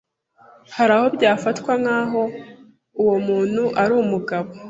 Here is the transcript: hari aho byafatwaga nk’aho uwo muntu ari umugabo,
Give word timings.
hari 0.75 0.91
aho 0.97 1.07
byafatwaga 1.15 1.73
nk’aho 1.83 2.23
uwo 3.01 3.15
muntu 3.27 3.63
ari 3.81 3.93
umugabo, 4.03 4.49